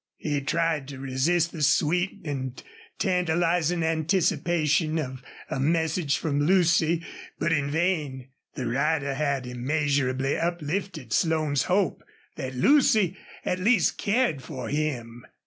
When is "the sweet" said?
1.51-2.21